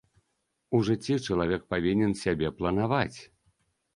[0.77, 3.19] У жыцці чалавек павінен сябе планаваць.